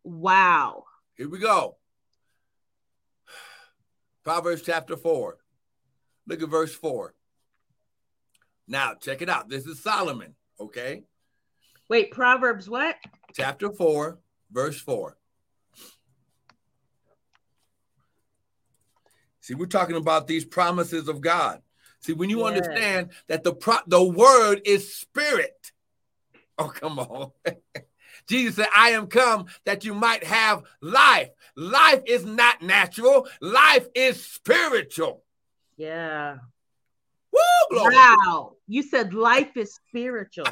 [0.03, 0.83] Wow.
[1.15, 1.77] Here we go.
[4.23, 5.37] Proverbs chapter 4.
[6.27, 7.15] Look at verse 4.
[8.67, 9.49] Now, check it out.
[9.49, 11.03] This is Solomon, okay?
[11.89, 12.95] Wait, Proverbs what?
[13.33, 14.19] Chapter 4,
[14.51, 15.17] verse 4.
[19.41, 21.61] See, we're talking about these promises of God.
[21.99, 22.45] See, when you Yeah.
[22.45, 25.71] understand that the pro- the word is spirit.
[26.57, 27.31] Oh, come on.
[28.27, 31.29] Jesus said, I am come that you might have life.
[31.55, 35.25] Life is not natural, life is spiritual.
[35.75, 36.37] Yeah.
[37.33, 37.39] Woo.
[37.71, 38.55] Wow.
[38.67, 40.45] You said life is spiritual.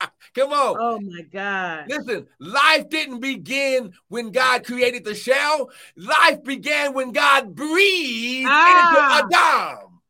[0.34, 0.76] Come on.
[0.78, 1.86] Oh my God.
[1.88, 5.70] Listen, life didn't begin when God created the shell.
[5.96, 9.28] Life began when God breathed Ah.
[9.28, 10.00] into Adam.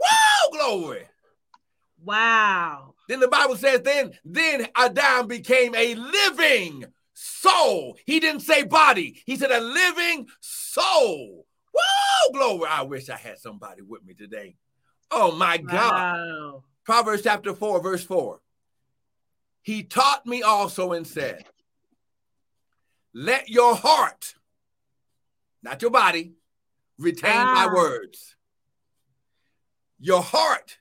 [0.00, 1.06] Woo, glory.
[2.02, 2.94] Wow.
[3.08, 7.96] Then the Bible says, then, then Adam became a living soul.
[8.04, 11.46] He didn't say body, he said a living soul.
[11.74, 12.68] Woo, glory.
[12.70, 14.56] I wish I had somebody with me today.
[15.10, 15.92] Oh my God.
[15.92, 16.64] Wow.
[16.84, 18.40] Proverbs chapter 4, verse 4.
[19.66, 21.44] He taught me also and said,
[23.12, 24.36] Let your heart,
[25.60, 26.34] not your body,
[26.98, 27.74] retain my Ah.
[27.74, 28.36] words.
[29.98, 30.78] Your heart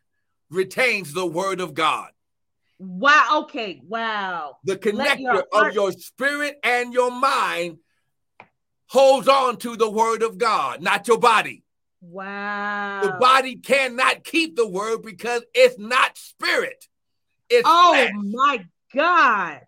[0.51, 2.11] retains the word of God.
[2.77, 3.45] Wow.
[3.45, 3.81] Okay.
[3.83, 4.57] Wow.
[4.65, 7.79] The connector your of your spirit and your mind
[8.85, 11.63] holds on to the word of God, not your body.
[12.01, 13.01] Wow.
[13.01, 16.85] The body cannot keep the word because it's not spirit.
[17.49, 18.11] It's Oh flesh.
[18.31, 19.61] my God.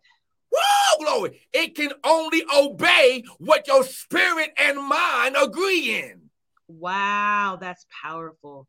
[0.52, 1.42] Woo, glory.
[1.54, 6.30] It can only obey what your spirit and mind agree in.
[6.68, 7.58] Wow.
[7.60, 8.68] That's powerful.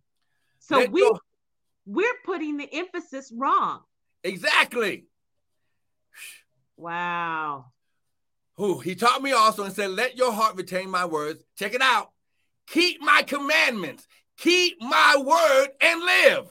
[0.59, 1.21] So Let we your-
[1.87, 3.83] we're putting the emphasis wrong.
[4.23, 5.07] exactly.
[6.77, 7.67] Wow.
[8.57, 11.43] Who he taught me also and said, Let your heart retain my words.
[11.59, 12.11] Check it out.
[12.69, 16.47] Keep my commandments, keep my word and live.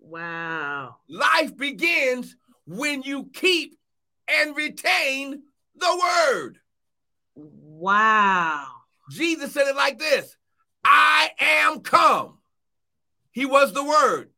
[0.00, 0.96] Wow.
[1.08, 2.36] Life begins
[2.66, 3.78] when you keep
[4.28, 5.42] and retain
[5.76, 6.58] the word.
[7.34, 8.66] Wow.
[9.10, 10.36] Jesus said it like this
[10.84, 12.38] I am come.
[13.32, 14.30] He was the word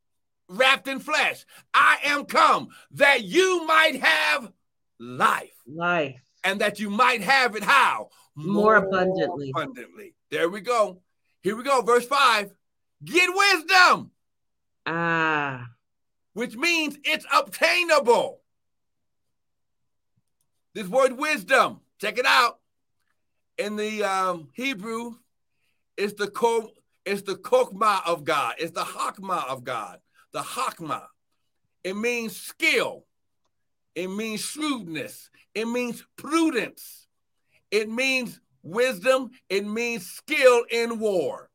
[0.49, 1.45] wrapped in flesh.
[1.73, 4.53] I am come that you might have
[4.99, 6.21] life Life.
[6.45, 8.11] and that you might have it how?
[8.35, 9.51] More abundantly.
[9.51, 10.15] abundantly.
[10.31, 11.03] There we go.
[11.43, 11.83] Here we go.
[11.83, 12.53] Verse 5
[13.05, 14.11] Get wisdom,
[14.87, 15.69] Ah.
[16.35, 18.41] which means it's obtainable.
[20.75, 22.59] This word wisdom, check it out.
[23.59, 25.17] In the um, Hebrew,
[25.97, 26.71] it's the ko,
[27.05, 28.55] it's the kokma of God.
[28.59, 29.99] It's the hakma of God.
[30.33, 31.03] The hakma.
[31.85, 33.05] It means skill.
[33.95, 35.29] It means shrewdness.
[35.55, 37.07] It means prudence.
[37.71, 39.31] It means wisdom.
[39.51, 41.51] It means skill in war.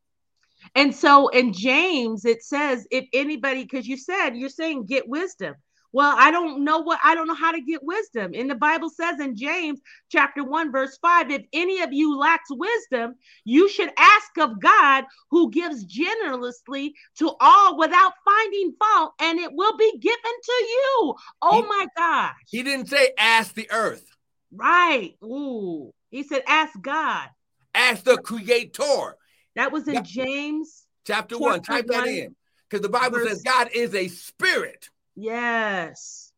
[0.77, 5.55] And so in James, it says, if anybody, because you said you're saying get wisdom.
[5.93, 8.33] Well, I don't know what I don't know how to get wisdom.
[8.35, 9.79] And the Bible says in James
[10.11, 15.05] chapter 1, verse 5, if any of you lacks wisdom, you should ask of God
[15.31, 21.15] who gives generously to all without finding fault, and it will be given to you.
[21.41, 22.35] Oh He- my gosh.
[22.47, 24.05] He didn't say ask the earth,
[24.51, 25.15] Right.
[25.23, 25.91] Ooh.
[26.11, 27.29] He said, ask God.
[27.73, 29.15] ask the creator.
[29.57, 30.01] That was in Yeah.
[30.01, 30.85] James.
[31.05, 31.61] Chapter 1.
[31.63, 32.35] Chapter Type that in.
[32.69, 34.89] Because the Bible verse- says God is a spirit.
[35.15, 36.31] Yes.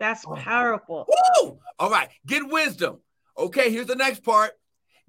[0.00, 0.34] That's Oh.
[0.34, 1.06] powerful.
[1.40, 1.60] Woo!
[1.78, 2.10] All right.
[2.26, 3.00] Get wisdom.
[3.38, 4.52] Okay, here's the next part.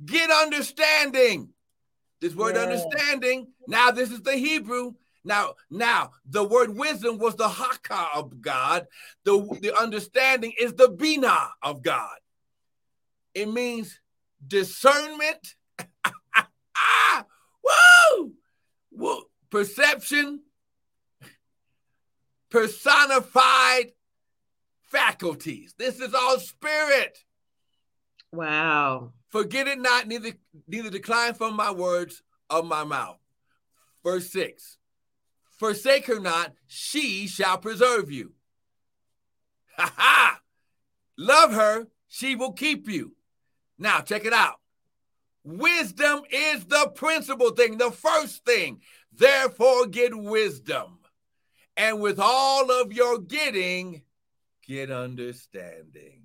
[0.05, 1.51] Get understanding.
[2.21, 2.61] This word Yeah.
[2.63, 3.53] understanding.
[3.67, 4.93] Now, this is the Hebrew.
[5.23, 8.87] Now, now the word wisdom was the haka of God.
[9.23, 12.17] The, the understanding is the bina of God.
[13.33, 13.99] It means
[14.45, 15.55] discernment.
[17.67, 18.33] woo!
[18.91, 19.23] Woo!
[19.49, 20.41] Perception.
[22.49, 23.91] personified
[24.83, 25.73] faculties.
[25.77, 27.17] This is all spirit.
[28.31, 29.13] Wow.
[29.29, 30.31] Forget it not, neither
[30.67, 33.19] neither decline from my words of my mouth.
[34.03, 34.77] Verse 6.
[35.59, 38.33] Forsake her not, she shall preserve you.
[39.77, 40.39] Ha ha!
[41.17, 43.15] Love her, she will keep you.
[43.77, 44.59] Now, check it out.
[45.47, 48.81] Wisdom is the principal thing, the first thing.
[49.13, 50.99] Therefore, get wisdom.
[51.77, 54.01] And with all of your getting,
[54.67, 56.23] get understanding.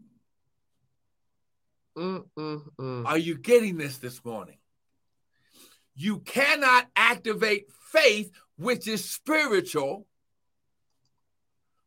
[1.96, 3.06] Mm-mm-mm.
[3.06, 4.58] Are you getting this this morning?
[5.94, 10.08] You cannot activate faith, which is spiritual,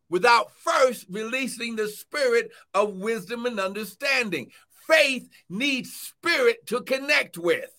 [0.07, 4.51] without first releasing the spirit of wisdom and understanding.
[4.87, 7.71] Faith needs spirit to connect with.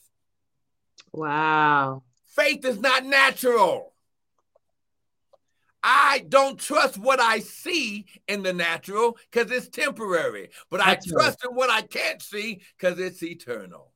[1.12, 2.02] Wow.
[2.28, 3.92] Faith is not natural.
[5.82, 11.14] I don't trust what I see in the natural because it's temporary, but That's I
[11.14, 11.22] right.
[11.22, 13.92] trust in what I can't see because it's eternal.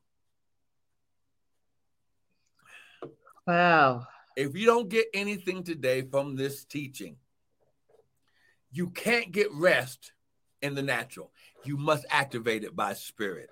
[3.47, 4.07] Wow.
[4.37, 7.17] If you don't get anything today from this teaching,
[8.71, 10.13] you can't get rest
[10.63, 11.33] in the natural.
[11.65, 13.51] You must activate it by spirit.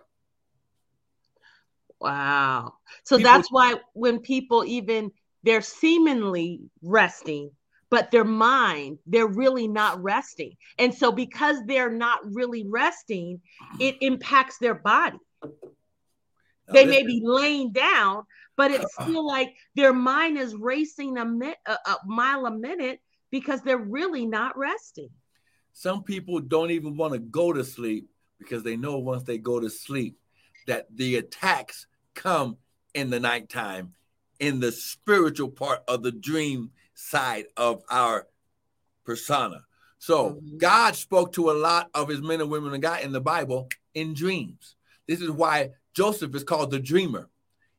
[2.01, 2.75] Wow.
[3.05, 5.11] So People- that's why when people even
[5.43, 7.51] they're seemingly resting,
[7.91, 10.57] but their mind, they're really not resting.
[10.79, 13.41] And so because they're not really resting,
[13.81, 15.19] it impacts their body.
[16.71, 18.25] They may be laying down,
[18.57, 23.01] but it's still like their mind is racing a, mi- a, a mile a minute
[23.31, 25.11] because they're really not resting.
[25.79, 28.09] Some people don't even want to go to sleep
[28.41, 30.19] because they know once they go to sleep
[30.67, 32.57] that the attacks come
[32.95, 33.95] in the nighttime
[34.41, 38.27] in the spiritual part of the dream side of our
[39.05, 39.65] persona.
[40.01, 40.59] So Mhm.
[40.59, 43.69] God spoke to a lot of his men and women of God in the Bible
[43.95, 44.75] in dreams.
[45.07, 47.31] This is why Joseph is called the dreamer.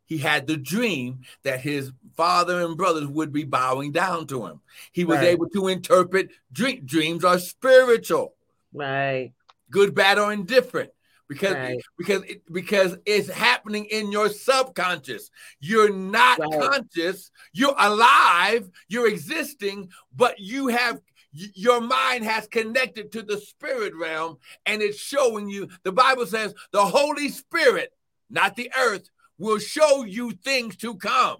[0.09, 4.59] He had the dream that his father and brothers would be bowing down to him.
[4.91, 5.27] He was Right.
[5.27, 6.83] able to interpret dream.
[6.83, 8.33] Dreams are spiritual,
[8.73, 9.33] Right.
[9.69, 10.91] good, bad, or indifferent.
[11.27, 11.79] Because Right.
[11.95, 15.29] because it, because it's happening in your subconscious.
[15.59, 16.59] You're not Right.
[16.59, 17.29] conscious.
[17.53, 18.67] You're alive.
[18.87, 20.99] You're existing, but you have
[21.31, 25.69] your mind has connected to the spirit realm, and it's showing you.
[25.83, 27.93] The Bible says the Holy Spirit,
[28.31, 31.37] not the earth, will show you things to come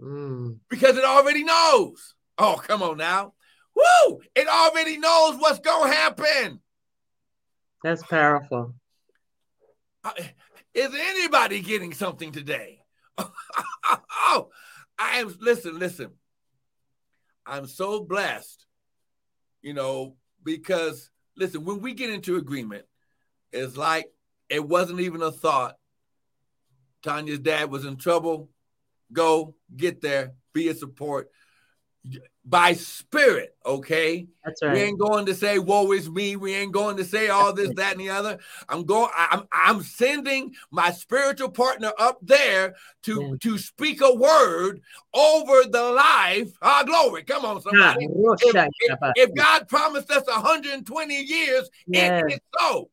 [0.00, 0.58] Mm.
[0.68, 2.14] because it already knows.
[2.38, 3.34] Oh, come on now.
[3.76, 4.20] Woo!
[4.34, 6.60] It already knows what's going to happen.
[7.84, 8.74] That's powerful.
[10.02, 10.12] Uh,
[10.74, 12.80] Is anybody getting something today?
[13.18, 14.48] oh,
[14.98, 15.36] I am.
[15.40, 16.10] Listen, listen.
[17.46, 18.64] I'm so blessed,
[19.60, 22.86] you know, because listen, when we get into agreement,
[23.52, 24.06] it's like
[24.48, 25.76] it wasn't even a thought.
[27.02, 28.48] Tanya's dad was in trouble.
[29.12, 31.30] Go get there, be a support
[32.44, 34.26] by spirit, okay?
[34.44, 37.52] That's We ain't going to say "woe is me." We ain't going to say all
[37.52, 38.38] this, that, and the other.
[38.68, 39.08] I'm going.
[39.16, 43.36] I'm I'm sending my spiritual partner up there to Yeah.
[43.40, 44.82] to speak a word
[45.14, 46.50] over the life.
[46.60, 47.22] Ah, glory!
[47.22, 48.08] Come on, somebody.
[48.08, 49.12] Rosha If, Shabbat.
[49.14, 52.24] if God promised us 120 years, Yes.
[52.26, 52.90] it is so.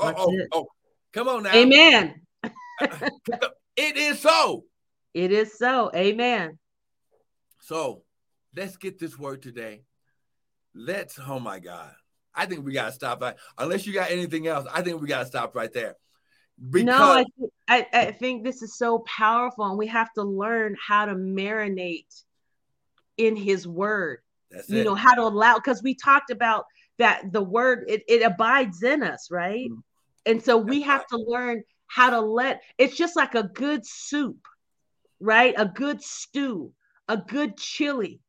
[0.00, 0.66] Oh, oh, oh,
[1.12, 1.54] come on now.
[1.54, 2.23] Amen.
[3.76, 4.64] It is so.
[5.14, 5.90] It is so.
[5.94, 6.58] Amen.
[7.60, 8.02] So
[8.54, 9.82] let's get this word today.
[10.74, 11.90] Let's, oh my God.
[12.34, 13.34] I think we got to stop right.
[13.58, 15.96] Unless you got anything else, I think we got to stop right there.
[16.70, 20.22] Because no, I, thi- I I think this is so powerful, and we have to
[20.22, 22.22] learn how to marinate
[23.16, 24.18] in His Word.
[24.50, 24.84] that's You it.
[24.84, 26.64] know how to allow because we talked about
[26.98, 29.68] that the Word it, it abides in us, right?
[29.68, 29.82] Mhm.
[30.26, 32.62] And so we That's have to learn how to let.
[32.78, 34.38] It's just like a good soup,
[35.20, 35.54] right?
[35.56, 36.72] A good stew,
[37.08, 38.20] a good chili.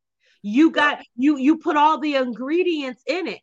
[0.43, 3.41] You got you you put all the ingredients in it,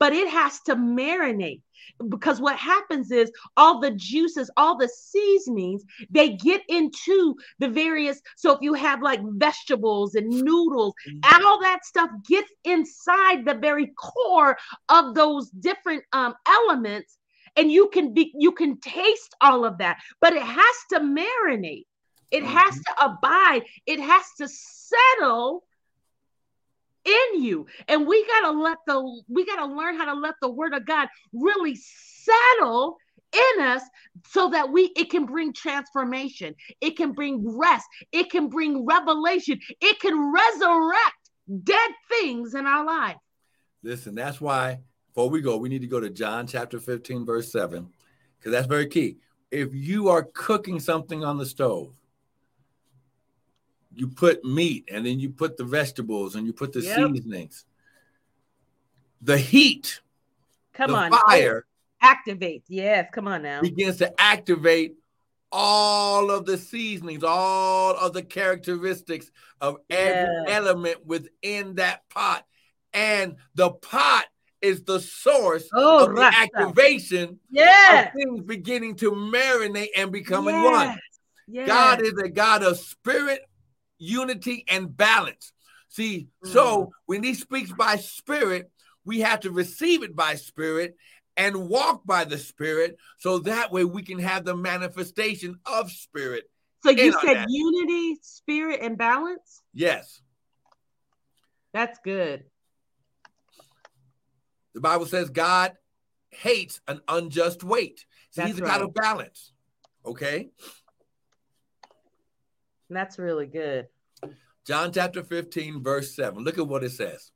[0.00, 1.62] but it has to marinate
[2.08, 8.20] because what happens is all the juices, all the seasonings, they get into the various.
[8.36, 11.44] So if you have like vegetables and noodles, Mhm.
[11.44, 14.58] all that stuff gets inside the very core
[14.88, 17.18] of those different um, elements,
[17.56, 21.86] and you can be you can taste all of that, but it has to marinate.
[22.30, 22.82] It has Mhm.
[22.84, 23.64] to abide.
[23.86, 25.64] It has to settle
[27.04, 30.34] in you and we got to let the we got to learn how to let
[30.42, 32.98] the word of god really settle
[33.32, 33.82] in us
[34.26, 39.58] so that we it can bring transformation it can bring rest it can bring revelation
[39.80, 41.20] it can resurrect
[41.64, 43.16] dead things in our life.
[43.82, 44.80] Listen, that's why
[45.14, 47.88] before we go, we need to go to John chapter 15, verse 7,
[48.38, 49.18] because that's very key.
[49.50, 51.92] If you are cooking something on the stove,
[53.92, 56.96] you put meat and then you put the vegetables and you put the yep.
[56.96, 57.64] seasonings.
[59.20, 60.00] The heat,
[60.72, 61.66] come the on, fire
[62.00, 62.64] activate.
[62.68, 63.60] Yes, come on now.
[63.60, 64.96] Begins to activate
[65.52, 69.30] all of the seasonings, all of the characteristics
[69.60, 70.54] of every yeah.
[70.54, 72.46] element within that pot.
[72.92, 74.26] And the pot
[74.62, 76.40] is the source oh, of the Rasta.
[76.40, 78.06] activation yeah.
[78.06, 80.72] of things beginning to marinate and becoming yes.
[80.72, 80.98] one.
[81.48, 81.66] Yes.
[81.66, 83.40] God is a God of spirit,
[83.98, 85.52] unity, and balance.
[85.88, 86.48] See, mm.
[86.48, 88.70] so when he speaks by spirit,
[89.04, 90.96] we have to receive it by spirit
[91.36, 96.44] and walk by the spirit so that way we can have the manifestation of spirit.
[96.82, 99.62] So you said unity, spirit, and balance?
[99.74, 100.20] Yes.
[101.72, 102.44] That's good.
[104.74, 105.72] The Bible says God
[106.30, 108.04] hates an unjust weight.
[108.30, 108.78] So That's he's a right.
[108.78, 109.52] God of balance.
[110.06, 110.50] Okay.
[112.88, 113.86] That's really good.
[114.66, 116.42] John chapter 15, verse 7.
[116.42, 117.30] Look at what it says.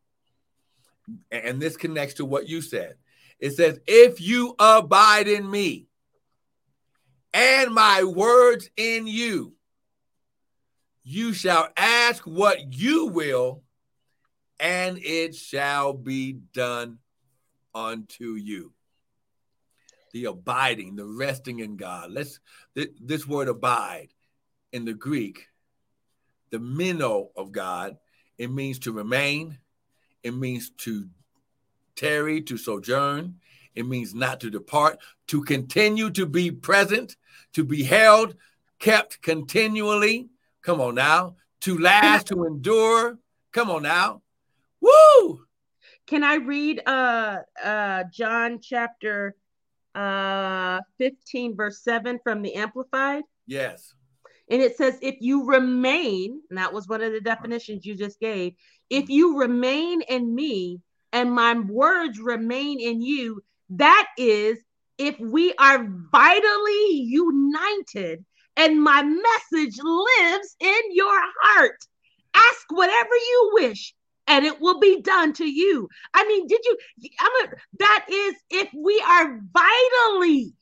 [1.30, 2.95] And this connects to what you said.
[3.39, 5.87] It says, If you abide in me
[7.32, 9.55] and my words in you,
[11.03, 13.62] you shall ask what you will,
[14.59, 16.99] and it shall be done
[17.75, 18.72] unto you.
[20.12, 22.11] The abiding, the resting in God.
[22.12, 22.39] Let's
[22.75, 24.09] this word abide
[24.72, 25.49] in the Greek,
[26.51, 27.97] the meno of God,
[28.39, 29.59] it means to remain,
[30.22, 31.09] it means to
[31.97, 33.37] tarry, to sojourn,
[33.75, 34.99] it means not to depart,
[35.29, 37.16] to continue to be present,
[37.53, 38.37] to be held,
[38.79, 40.29] kept continually.
[40.62, 41.37] Come on now.
[41.62, 43.18] To last, to endure.
[43.53, 44.22] Come on now.
[44.81, 45.43] Woo!
[46.07, 49.36] Can I read uh uh John chapter
[49.94, 53.22] uh 15 verse 7 from the amplified?
[53.46, 53.94] Yes.
[54.50, 58.20] And it says if you remain, and that was one of the definitions you just
[58.20, 58.55] gave,
[58.90, 60.80] if you remain in me
[61.12, 64.59] and my words remain in you, that is
[64.98, 68.24] if we are vitally united
[68.57, 71.78] and my message lives in your heart.
[72.34, 73.94] Ask whatever you wish
[74.27, 75.89] and it will be done to you.
[76.12, 76.77] I mean, did you?
[77.20, 80.55] I'm a, that is if we are vitally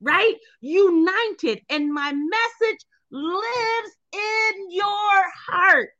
[0.00, 2.80] right united, and my message
[3.10, 5.90] lives in your heart.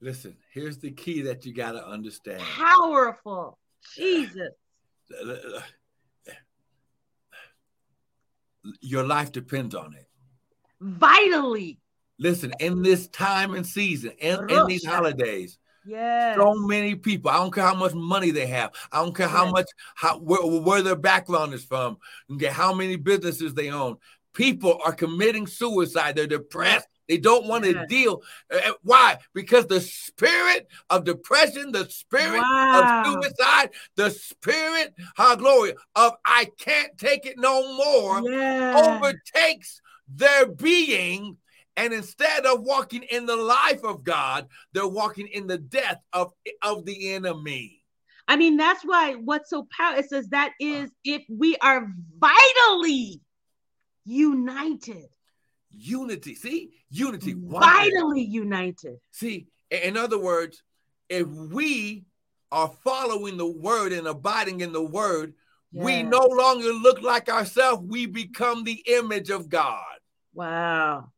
[0.00, 2.40] Listen, here's the key that you got to understand.
[2.40, 3.58] Powerful,
[3.96, 4.50] Jesus.
[8.80, 10.06] Your life depends on it.
[10.80, 11.80] Vitally.
[12.18, 17.30] Listen, in this time and season, in, in these holidays, yeah, so many people.
[17.30, 18.72] I don't care how much money they have.
[18.92, 21.98] I don't care how much how where, where their background is from.
[22.32, 23.96] Okay, how many businesses they own.
[24.34, 26.14] People are committing suicide.
[26.14, 26.86] They're depressed.
[27.08, 28.22] They don't want to deal.
[28.52, 29.16] Uh, why?
[29.32, 33.02] Because the spirit of depression, the spirit wow.
[33.06, 38.98] of suicide, the spirit, how glory of I can't take it no more, yeah.
[38.98, 41.38] overtakes their being
[41.78, 46.32] and instead of walking in the life of God, they're walking in the death of,
[46.60, 47.84] of the enemy.
[48.26, 51.86] I mean, that's why what's so powerful, it says that is if we are
[52.18, 53.20] vitally
[54.04, 55.06] united.
[55.70, 56.34] Unity.
[56.34, 56.72] See?
[56.90, 57.34] Unity.
[57.38, 58.98] Vitally united.
[59.12, 60.64] See, in other words,
[61.08, 62.06] if we
[62.50, 65.34] are following the word and abiding in the word,
[65.70, 65.84] yes.
[65.84, 67.84] we no longer look like ourselves.
[67.86, 69.84] We become the image of God.
[70.34, 71.12] Wow.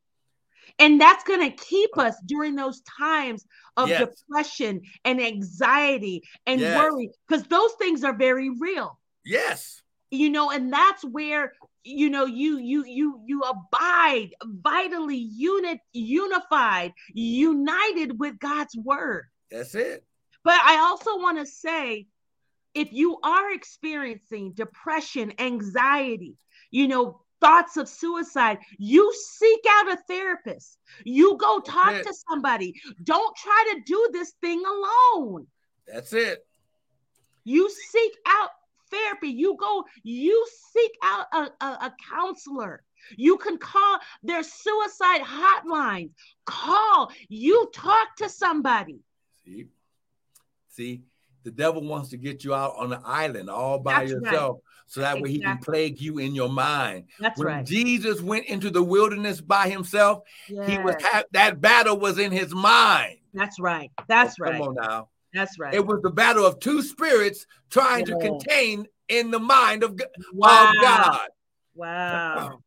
[0.79, 3.45] And that's going to keep us during those times
[3.77, 4.09] of yes.
[4.09, 6.77] depression and anxiety and yes.
[6.77, 8.99] worry, because those things are very real.
[9.23, 9.81] Yes.
[10.09, 11.53] You know, and that's where
[11.83, 19.73] you know you you you you abide vitally unit unified united with god's word that's
[19.73, 20.05] it
[20.43, 22.05] but i also want to say
[22.73, 26.35] if you are experiencing depression anxiety
[26.69, 30.77] you know thoughts of suicide, you seek out a therapist.
[31.03, 32.79] You go talk to somebody.
[33.03, 35.47] Don't try to do this thing alone.
[35.87, 36.45] That's it.
[37.43, 38.51] You seek out
[38.89, 39.29] therapy.
[39.29, 42.83] You go, you seek out a, a, a counselor.
[43.17, 46.11] You can call their suicide hotlines.
[46.45, 47.11] Call.
[47.27, 48.99] You talk to somebody.
[49.43, 49.65] See,
[50.69, 51.01] see,
[51.43, 54.57] the devil wants to get you out on the island all by That's yourself.
[54.57, 55.21] Right so that exactly.
[55.23, 57.05] way he can plague you in your mind.
[57.17, 57.65] That's when right.
[57.65, 60.69] Jesus went into the wilderness by himself, yes.
[60.69, 63.19] he was ha- that battle was in his mind.
[63.33, 63.89] That's right.
[64.09, 64.51] That's oh, right.
[64.57, 65.07] Come on now.
[65.33, 65.73] That's right.
[65.73, 68.15] It was the battle of two spirits trying yeah.
[68.15, 69.97] to contain in the mind of,
[70.33, 70.67] wow.
[70.67, 71.27] of God.
[71.73, 72.59] Wow.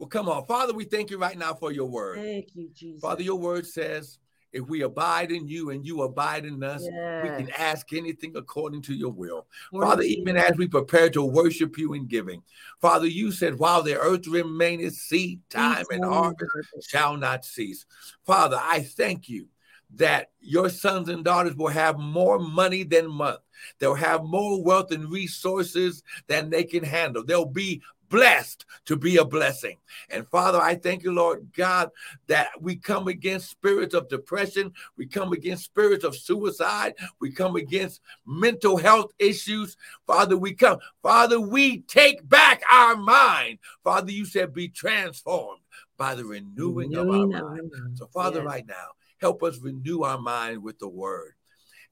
[0.00, 0.44] Well, come on.
[0.46, 2.18] Father, we thank you right now for your word.
[2.18, 3.00] Thank you, Jesus.
[3.00, 4.18] Father, your word says
[4.52, 7.22] if we abide in you and you abide in us, yes.
[7.22, 9.46] we can ask anything according to your will.
[9.72, 12.42] Father, even as we prepare to worship you in giving,
[12.80, 16.48] Father, you said, while the earth remaineth, seed time and harvest
[16.88, 17.86] shall not cease.
[18.24, 19.48] Father, I thank you
[19.96, 23.40] that your sons and daughters will have more money than month.
[23.78, 27.24] They'll have more wealth and resources than they can handle.
[27.24, 29.78] They'll be blessed to be a blessing.
[30.10, 31.90] And Father, I thank you, Lord God,
[32.26, 37.56] that we come against spirits of depression, we come against spirits of suicide, we come
[37.56, 39.76] against mental health issues.
[40.06, 40.78] Father, we come.
[41.02, 43.58] Father, we take back our mind.
[43.82, 45.60] Father, you said be transformed
[45.96, 47.70] by the renewing, renewing of our mind.
[47.94, 48.46] So, Father, yes.
[48.46, 48.88] right now,
[49.20, 51.34] help us renew our mind with the word.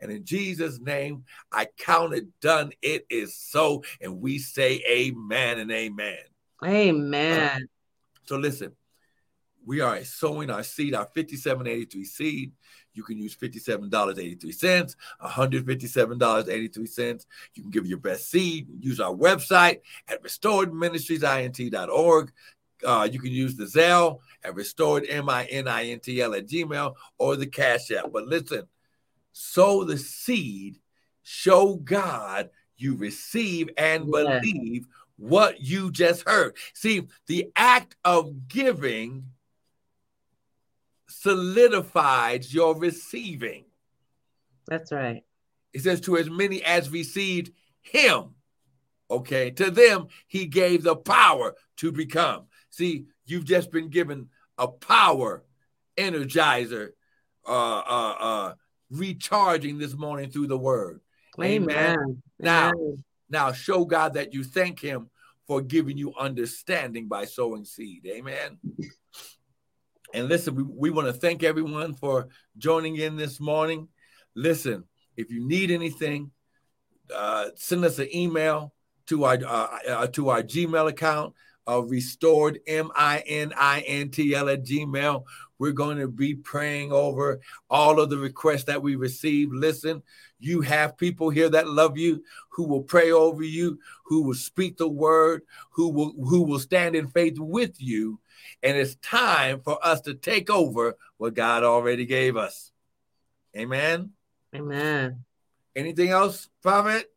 [0.00, 2.72] And in Jesus' name, I count it done.
[2.82, 3.82] It is so.
[4.00, 6.18] And we say amen and amen.
[6.64, 7.40] Amen.
[7.40, 7.58] Uh,
[8.24, 8.72] so listen,
[9.64, 12.52] we are sowing our seed, our 5783 seed.
[12.94, 17.26] You can use $57.83, $157.83.
[17.54, 18.66] You can give your best seed.
[18.80, 22.32] Use our website at restoredministriesint.org.
[22.84, 28.10] Uh, you can use the Zelle at restored M-I-N-I-N-T-L at Gmail or the Cash App.
[28.12, 28.66] But listen,
[29.38, 30.78] sow the seed,
[31.22, 34.40] show God you receive and yeah.
[34.40, 34.86] believe
[35.16, 36.56] what you just heard.
[36.74, 39.26] See, the act of giving
[41.08, 43.64] solidifies your receiving.
[44.66, 45.22] That's right.
[45.72, 48.34] It says, to as many as received him,
[49.08, 52.46] okay, to them he gave the power to become.
[52.70, 55.44] See, you've just been given a power
[55.96, 56.90] energizer,
[57.46, 58.54] uh, uh, uh,
[58.90, 61.00] recharging this morning through the word.
[61.40, 61.70] Amen.
[61.70, 62.22] Amen.
[62.38, 62.72] Now,
[63.28, 65.10] now show God that you thank him
[65.46, 68.06] for giving you understanding by sowing seed.
[68.06, 68.58] Amen.
[70.14, 73.88] And listen, we, we want to thank everyone for joining in this morning.
[74.34, 74.84] Listen,
[75.16, 76.30] if you need anything,
[77.14, 78.72] uh, send us an email
[79.06, 81.34] to our uh, uh, to our Gmail account,
[81.68, 85.24] uh, restored M I N I N T L at Gmail.
[85.58, 89.52] We're going to be praying over all of the requests that we receive.
[89.52, 90.02] Listen,
[90.38, 94.76] you have people here that love you, who will pray over you, who will speak
[94.76, 98.20] the word, who will who will stand in faith with you.
[98.62, 102.70] And it's time for us to take over what God already gave us.
[103.56, 104.12] Amen.
[104.54, 105.24] Amen.
[105.74, 107.10] Anything else, Prophet?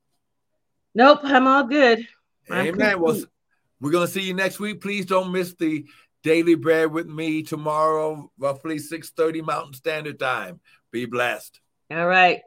[0.93, 2.07] Nope, I'm all good.
[2.51, 2.99] Amen.
[2.99, 3.23] Well,
[3.81, 4.79] we're going to see you next week.
[4.79, 5.85] Please don't miss the
[6.23, 10.59] Daily Bread with me tomorrow, roughly 6:30 Mountain Standard Time.
[10.91, 11.59] Be blessed.
[11.89, 12.41] All right.